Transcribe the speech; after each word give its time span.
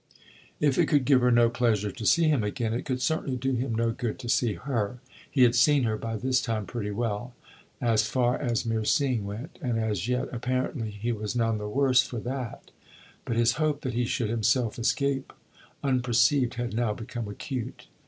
If 0.59 0.79
it 0.79 0.87
could 0.87 1.05
give 1.05 1.21
her 1.21 1.29
no 1.29 1.47
pleasure 1.47 1.91
to 1.91 2.05
see 2.07 2.23
him 2.27 2.43
again, 2.43 2.73
it 2.73 2.85
could 2.85 3.03
certainly 3.03 3.37
do 3.37 3.51
him 3.53 3.75
no 3.75 3.91
good 3.91 4.17
to 4.17 4.29
see 4.29 4.53
her. 4.55 4.97
He 5.29 5.43
had 5.43 5.53
seen 5.53 5.83
her 5.83 5.95
by 5.95 6.17
this 6.17 6.41
time 6.41 6.65
pretty 6.65 6.89
well 6.89 7.35
as 7.79 8.07
far 8.09 8.35
as 8.35 8.65
mere 8.65 8.83
seeing 8.83 9.25
went, 9.27 9.59
and 9.61 9.77
as 9.79 10.07
yet, 10.07 10.27
apparently, 10.31 10.89
he 10.89 11.11
was 11.11 11.35
none 11.35 11.59
the 11.59 11.69
worse 11.69 12.01
for 12.01 12.17
that; 12.21 12.71
but 13.25 13.37
his 13.37 13.57
hope 13.61 13.81
that 13.81 13.93
he 13.93 14.05
should 14.05 14.31
himself 14.31 14.79
escape 14.79 15.31
unperceived 15.83 16.55
had 16.55 16.73
now 16.75 16.95
become 16.95 17.27
acute. 17.27 17.85